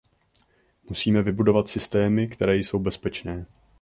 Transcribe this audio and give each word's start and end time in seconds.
Musíme 0.83 1.21
vybudovat 1.21 1.67
systémy, 1.69 2.27
které 2.27 2.55
jsou 2.57 2.79
bezpečné. 2.79 3.45